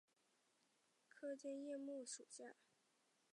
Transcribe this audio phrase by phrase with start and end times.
[1.11, 2.61] 滇南尖叶木为茜草科尖叶木属下的一个种。